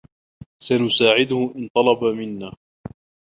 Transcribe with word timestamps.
سنساعده 0.61 1.53
إن 1.55 1.69
طلب 1.75 2.03
منا. 2.03 2.51